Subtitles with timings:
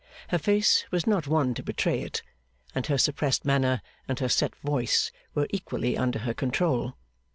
[0.29, 2.23] Her face was not one to betray it;
[2.73, 6.95] and her suppressed manner, and her set voice, were equally under her control.